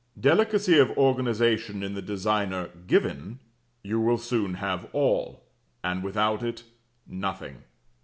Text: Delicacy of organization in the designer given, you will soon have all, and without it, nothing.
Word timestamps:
Delicacy 0.19 0.79
of 0.79 0.89
organization 0.97 1.83
in 1.83 1.93
the 1.93 2.01
designer 2.01 2.69
given, 2.87 3.37
you 3.83 3.99
will 4.01 4.17
soon 4.17 4.55
have 4.55 4.89
all, 4.95 5.43
and 5.83 6.03
without 6.03 6.41
it, 6.41 6.63
nothing. 7.05 7.61